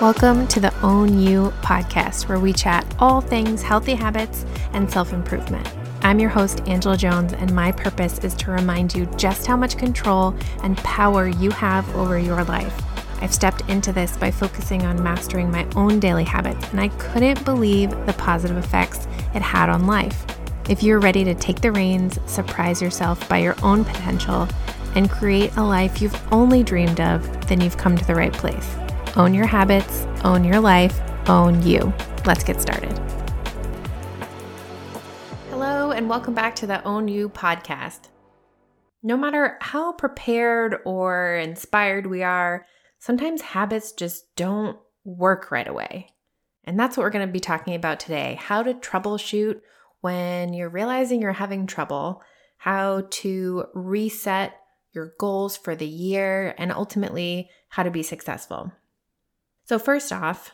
[0.00, 5.12] Welcome to the Own You podcast, where we chat all things healthy habits and self
[5.12, 5.72] improvement.
[6.02, 9.78] I'm your host, Angela Jones, and my purpose is to remind you just how much
[9.78, 10.34] control
[10.64, 12.74] and power you have over your life.
[13.22, 17.44] I've stepped into this by focusing on mastering my own daily habits, and I couldn't
[17.44, 20.26] believe the positive effects it had on life.
[20.68, 24.48] If you're ready to take the reins, surprise yourself by your own potential,
[24.96, 28.76] and create a life you've only dreamed of, then you've come to the right place.
[29.16, 31.94] Own your habits, own your life, own you.
[32.26, 32.92] Let's get started.
[35.50, 38.08] Hello, and welcome back to the Own You podcast.
[39.04, 42.66] No matter how prepared or inspired we are,
[42.98, 46.08] sometimes habits just don't work right away.
[46.64, 49.60] And that's what we're going to be talking about today how to troubleshoot
[50.00, 52.20] when you're realizing you're having trouble,
[52.56, 54.56] how to reset
[54.92, 58.72] your goals for the year, and ultimately how to be successful.
[59.64, 60.52] So, first off,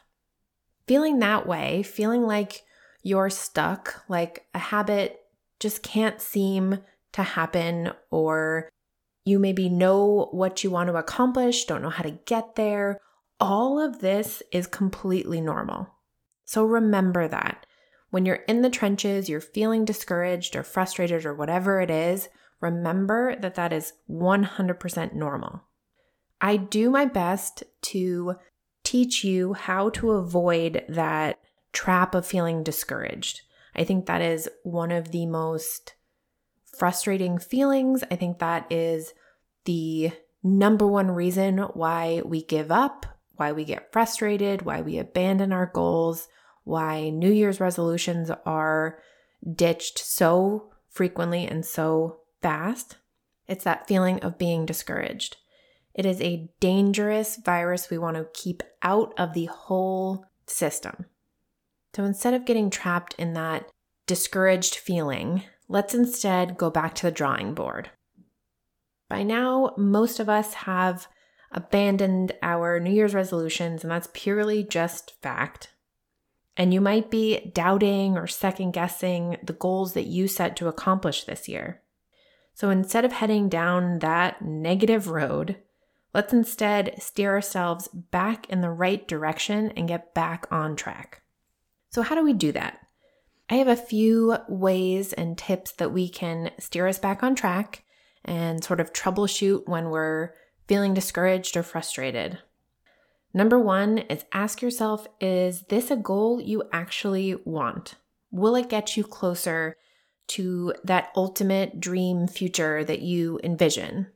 [0.87, 2.63] feeling that way, feeling like
[3.03, 5.21] you're stuck, like a habit
[5.59, 6.79] just can't seem
[7.13, 8.69] to happen, or
[9.25, 13.01] you maybe know what you want to accomplish, don't know how to get there,
[13.41, 15.89] all of this is completely normal.
[16.45, 17.67] So, remember that.
[18.11, 22.29] When you're in the trenches, you're feeling discouraged or frustrated or whatever it is,
[22.61, 25.63] remember that that is 100% normal.
[26.41, 28.37] I do my best to
[28.91, 31.39] teach you how to avoid that
[31.73, 33.43] trap of feeling discouraged.
[33.77, 35.95] I think that is one of the most
[36.77, 38.03] frustrating feelings.
[38.11, 39.15] I think that is
[39.65, 40.11] the
[40.43, 45.67] number one reason why we give up, why we get frustrated, why we abandon our
[45.67, 46.27] goals,
[46.65, 48.99] why New Year's resolutions are
[49.55, 52.97] ditched so frequently and so fast.
[53.47, 55.37] It's that feeling of being discouraged.
[56.01, 61.05] It is a dangerous virus we want to keep out of the whole system.
[61.95, 63.69] So instead of getting trapped in that
[64.07, 67.91] discouraged feeling, let's instead go back to the drawing board.
[69.11, 71.07] By now, most of us have
[71.53, 75.69] abandoned our New Year's resolutions, and that's purely just fact.
[76.57, 81.25] And you might be doubting or second guessing the goals that you set to accomplish
[81.25, 81.83] this year.
[82.55, 85.59] So instead of heading down that negative road,
[86.13, 91.23] Let's instead steer ourselves back in the right direction and get back on track.
[91.91, 92.81] So, how do we do that?
[93.49, 97.85] I have a few ways and tips that we can steer us back on track
[98.25, 100.35] and sort of troubleshoot when we're
[100.69, 102.39] feeling discouraged or frustrated.
[103.33, 107.95] Number one is ask yourself Is this a goal you actually want?
[108.31, 109.77] Will it get you closer
[110.29, 114.09] to that ultimate dream future that you envision?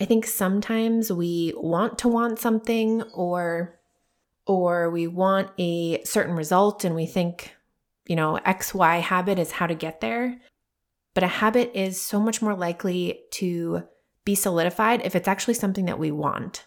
[0.00, 3.78] I think sometimes we want to want something or
[4.46, 7.54] or we want a certain result and we think,
[8.06, 10.40] you know, XY habit is how to get there.
[11.14, 13.82] But a habit is so much more likely to
[14.24, 16.66] be solidified if it's actually something that we want.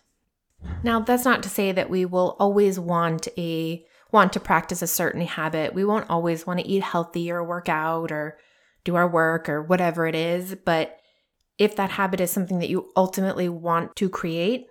[0.83, 4.87] Now, that's not to say that we will always want a want to practice a
[4.87, 5.73] certain habit.
[5.73, 8.37] We won't always want to eat healthy or work out or
[8.83, 10.99] do our work or whatever it is, but
[11.57, 14.67] if that habit is something that you ultimately want to create,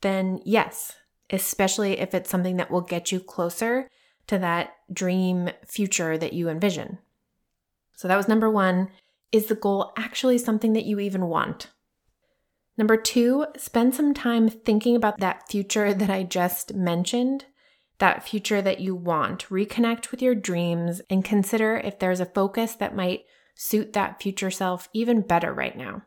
[0.00, 0.96] then yes,
[1.30, 3.88] especially if it's something that will get you closer
[4.26, 6.98] to that dream future that you envision.
[7.96, 8.90] So that was number one.
[9.32, 11.68] Is the goal actually something that you even want?
[12.76, 17.46] Number two, spend some time thinking about that future that I just mentioned,
[17.98, 19.48] that future that you want.
[19.48, 23.24] Reconnect with your dreams and consider if there's a focus that might
[23.56, 26.02] suit that future self even better right now.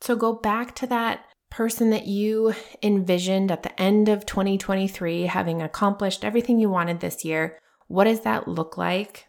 [0.00, 5.62] So go back to that person that you envisioned at the end of 2023, having
[5.62, 7.58] accomplished everything you wanted this year.
[7.88, 9.26] What does that look like?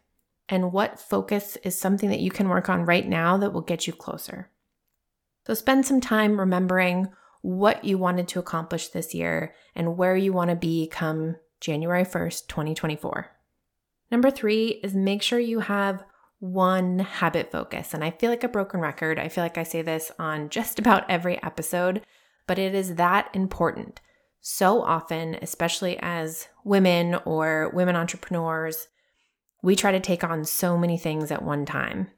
[0.50, 3.88] And what focus is something that you can work on right now that will get
[3.88, 4.50] you closer?
[5.46, 7.10] So spend some time remembering
[7.42, 12.04] what you wanted to accomplish this year and where you want to be come January
[12.04, 13.32] 1st, 2024.
[14.12, 16.04] Number three is make sure you have
[16.40, 17.94] one habit focus.
[17.94, 19.20] And I feel like a broken record.
[19.20, 22.02] I feel like I say this on just about every episode,
[22.48, 24.00] but it is that important.
[24.42, 28.88] So often, especially as women or women entrepreneurs,
[29.62, 32.10] we try to take on so many things at one time.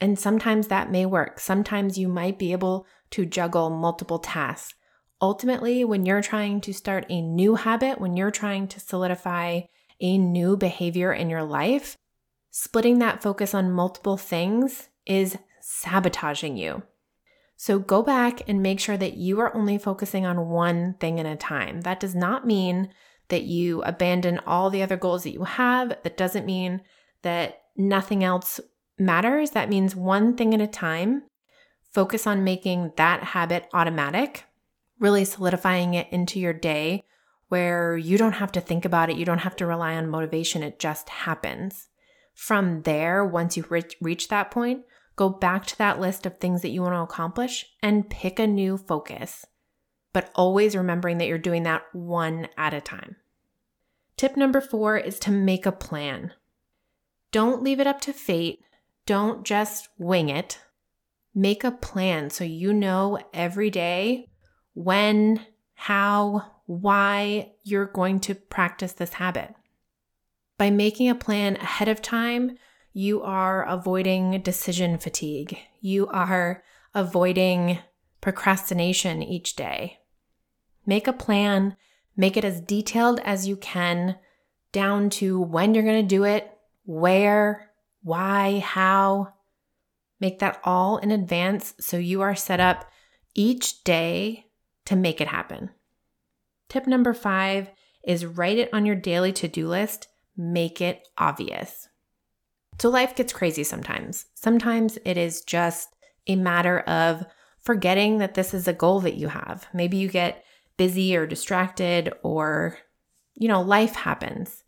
[0.00, 1.40] And sometimes that may work.
[1.40, 4.74] Sometimes you might be able to juggle multiple tasks.
[5.20, 9.62] Ultimately, when you're trying to start a new habit, when you're trying to solidify
[10.00, 11.96] a new behavior in your life,
[12.50, 16.82] splitting that focus on multiple things is sabotaging you.
[17.56, 21.26] So go back and make sure that you are only focusing on one thing at
[21.26, 21.80] a time.
[21.80, 22.90] That does not mean
[23.28, 25.88] that you abandon all the other goals that you have.
[26.02, 26.82] That doesn't mean
[27.22, 28.60] that nothing else
[28.98, 29.50] matters.
[29.50, 31.24] That means one thing at a time.
[31.92, 34.44] Focus on making that habit automatic,
[35.00, 37.04] really solidifying it into your day
[37.48, 39.16] where you don't have to think about it.
[39.16, 40.62] You don't have to rely on motivation.
[40.62, 41.88] It just happens.
[42.38, 44.84] From there, once you reach, reach that point,
[45.16, 48.46] go back to that list of things that you want to accomplish and pick a
[48.46, 49.44] new focus.
[50.12, 53.16] But always remembering that you're doing that one at a time.
[54.16, 56.32] Tip number four is to make a plan.
[57.32, 58.60] Don't leave it up to fate.
[59.04, 60.60] Don't just wing it.
[61.34, 64.28] Make a plan so you know every day
[64.74, 65.44] when,
[65.74, 69.56] how, why you're going to practice this habit.
[70.58, 72.58] By making a plan ahead of time,
[72.92, 75.56] you are avoiding decision fatigue.
[75.80, 76.64] You are
[76.94, 77.78] avoiding
[78.20, 80.00] procrastination each day.
[80.84, 81.76] Make a plan,
[82.16, 84.16] make it as detailed as you can,
[84.72, 86.50] down to when you're going to do it,
[86.84, 87.70] where,
[88.02, 89.34] why, how.
[90.18, 92.90] Make that all in advance so you are set up
[93.34, 94.46] each day
[94.86, 95.70] to make it happen.
[96.68, 97.70] Tip number five
[98.02, 100.08] is write it on your daily to do list,
[100.38, 101.88] make it obvious.
[102.80, 104.26] So life gets crazy sometimes.
[104.34, 105.96] Sometimes it is just
[106.28, 107.26] a matter of
[107.60, 109.66] forgetting that this is a goal that you have.
[109.74, 110.44] Maybe you get
[110.76, 112.78] busy or distracted or,
[113.34, 114.62] you know, life happens.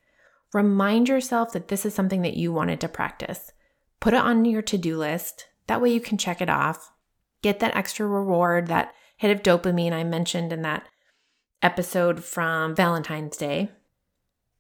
[0.53, 3.53] Remind yourself that this is something that you wanted to practice.
[4.01, 5.47] Put it on your to do list.
[5.69, 6.91] That way you can check it off.
[7.43, 10.89] Get that extra reward, that hit of dopamine I mentioned in that
[11.63, 13.71] episode from Valentine's Day.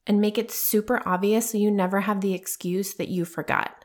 [0.07, 3.85] And make it super obvious so you never have the excuse that you forgot.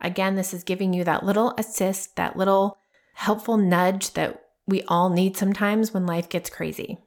[0.00, 2.78] Again, this is giving you that little assist, that little
[3.14, 6.98] helpful nudge that we all need sometimes when life gets crazy.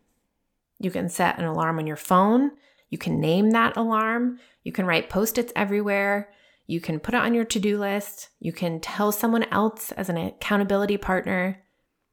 [0.80, 2.52] You can set an alarm on your phone
[2.92, 4.40] you can name that alarm.
[4.64, 6.30] You can write post its everywhere.
[6.68, 8.30] You can put it on your to do list.
[8.40, 11.64] You can tell someone else as an accountability partner,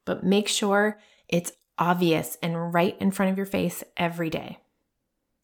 [0.05, 4.59] but make sure it's obvious and right in front of your face every day.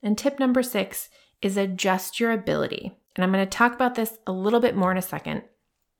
[0.05, 1.09] And tip number six
[1.41, 2.95] is adjust your ability.
[3.15, 5.41] And I'm going to talk about this a little bit more in a second,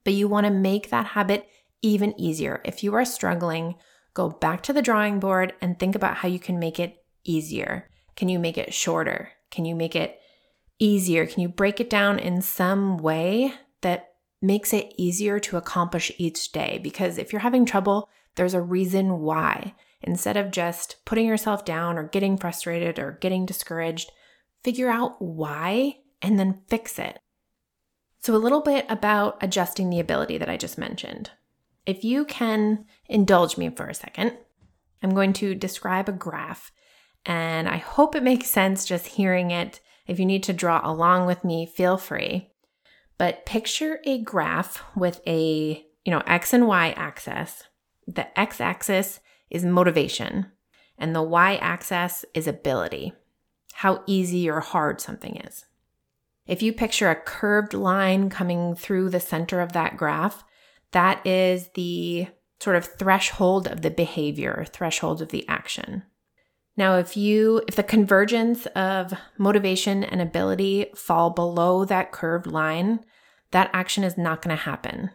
[0.04, 1.50] but you want to make that habit
[1.82, 2.62] even easier.
[2.64, 3.76] If you are struggling,
[4.14, 7.90] go back to the drawing board and think about how you can make it easier.
[8.16, 9.32] Can you make it shorter?
[9.50, 10.20] Can you make it
[10.78, 11.26] easier?
[11.26, 14.10] Can you break it down in some way that
[14.40, 16.80] makes it easier to accomplish each day?
[16.84, 19.74] Because if you're having trouble, there's a reason why.
[20.02, 24.12] Instead of just putting yourself down or getting frustrated or getting discouraged,
[24.64, 27.20] figure out why and then fix it.
[28.20, 31.32] So, a little bit about adjusting the ability that I just mentioned.
[31.86, 34.38] If you can indulge me for a second,
[35.04, 36.72] I'm going to describe a graph
[37.26, 39.80] and I hope it makes sense just hearing it.
[40.08, 42.52] If you need to draw along with me, feel free.
[43.18, 47.64] But picture a graph with a, you know, x and y axis.
[48.08, 49.20] The x axis
[49.50, 50.52] is motivation
[50.98, 53.14] and the y axis is ability.
[53.74, 55.66] How easy or hard something is.
[56.48, 60.44] If you picture a curved line coming through the center of that graph,
[60.92, 62.28] that is the
[62.60, 66.04] sort of threshold of the behavior, threshold of the action.
[66.78, 73.00] Now, if you if the convergence of motivation and ability fall below that curved line,
[73.52, 75.12] that action is not going to happen.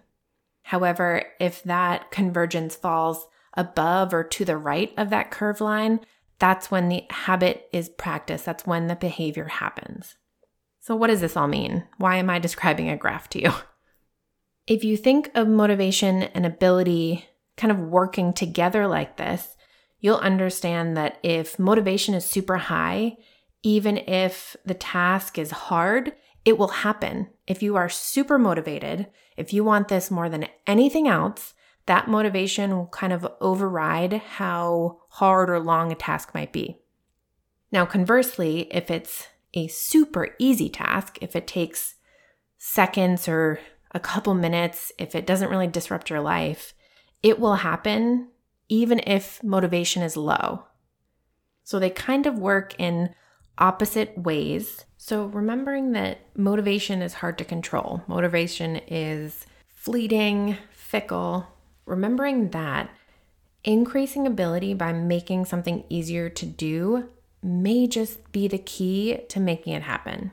[0.62, 6.00] However, if that convergence falls above or to the right of that curved line,
[6.38, 8.44] that's when the habit is practiced.
[8.44, 10.16] That's when the behavior happens.
[10.80, 11.84] So, what does this all mean?
[11.98, 13.52] Why am I describing a graph to you?
[14.66, 17.26] If you think of motivation and ability
[17.56, 19.56] kind of working together like this,
[19.98, 23.16] you'll understand that if motivation is super high,
[23.64, 26.12] even if the task is hard,
[26.44, 27.28] it will happen.
[27.46, 31.52] If you are super motivated, if you want this more than anything else,
[31.86, 36.78] that motivation will kind of override how hard or long a task might be.
[37.72, 41.96] Now, conversely, if it's a super easy task, if it takes
[42.58, 43.60] seconds or
[43.92, 46.74] a couple minutes, if it doesn't really disrupt your life,
[47.22, 48.28] it will happen
[48.68, 50.64] even if motivation is low.
[51.64, 53.14] So they kind of work in
[53.58, 54.84] opposite ways.
[54.96, 61.46] So remembering that motivation is hard to control, motivation is fleeting, fickle,
[61.90, 62.90] remembering that
[63.64, 67.08] increasing ability by making something easier to do
[67.42, 70.30] may just be the key to making it happen.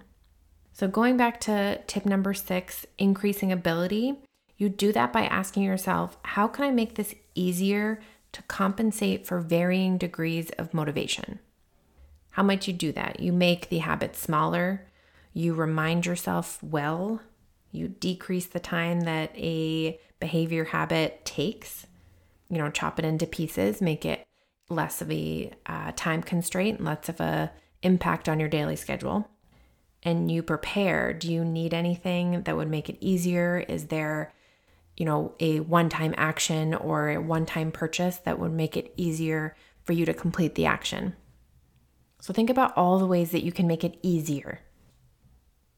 [0.71, 4.15] So, going back to tip number six, increasing ability,
[4.57, 7.99] you do that by asking yourself, how can I make this easier
[8.37, 11.39] to compensate for varying degrees of motivation.
[12.31, 13.19] How might you do that?
[13.19, 14.87] You make the habit smaller,
[15.33, 17.21] you remind yourself well,
[17.71, 21.85] you decrease the time that a behavior habit takes,
[22.49, 24.25] you know, chop it into pieces, make it
[24.69, 27.51] less of a uh, time constraint, less of a
[27.83, 29.29] impact on your daily schedule.
[30.03, 31.13] And you prepare.
[31.13, 33.65] Do you need anything that would make it easier?
[33.67, 34.33] Is there,
[34.95, 38.93] you know, a one time action or a one time purchase that would make it
[38.95, 41.15] easier for you to complete the action?
[42.21, 44.61] So think about all the ways that you can make it easier.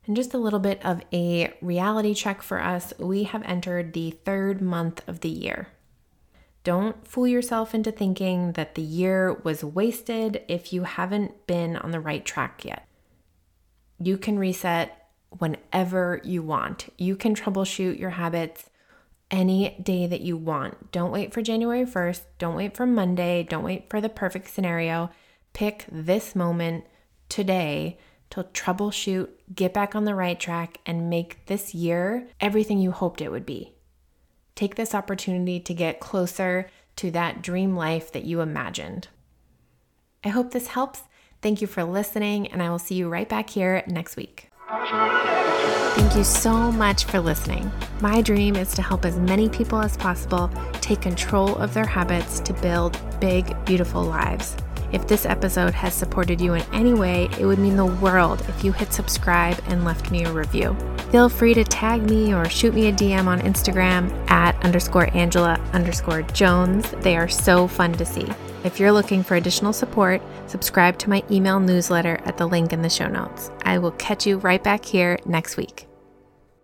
[0.10, 4.10] And just a little bit of a reality check for us we have entered the
[4.10, 5.68] third month of the year.
[6.64, 11.92] Don't fool yourself into thinking that the year was wasted if you haven't been on
[11.92, 12.88] the right track yet.
[14.00, 16.92] You can reset whenever you want.
[16.98, 18.72] You can troubleshoot your habits
[19.30, 20.92] any day that you want.
[20.92, 22.22] Don't wait for January 1st.
[22.40, 23.44] Don't wait for Monday.
[23.44, 25.12] Don't wait for the perfect scenario.
[25.54, 26.86] Pick this moment
[27.30, 28.00] today
[28.32, 33.22] to troubleshoot, get back on the right track, and make this year everything you hoped
[33.22, 33.74] it would be.
[34.56, 39.08] Take this opportunity to get closer to that dream life that you imagined.
[40.24, 41.04] I hope this helps.
[41.42, 44.50] Thank you for listening, and I will see you right back here next week.
[44.70, 47.72] Thank you so much for listening.
[48.02, 52.40] My dream is to help as many people as possible take control of their habits
[52.42, 54.56] to build big, beautiful lives.
[54.92, 58.64] If this episode has supported you in any way, it would mean the world if
[58.64, 60.76] you hit subscribe and left me a review.
[61.12, 65.60] Feel free to tag me or shoot me a DM on Instagram at underscore Angela
[65.74, 66.92] underscore Jones.
[67.02, 68.28] They are so fun to see.
[68.64, 72.82] If you're looking for additional support, subscribe to my email newsletter at the link in
[72.82, 73.52] the show notes.
[73.64, 75.89] I will catch you right back here next week.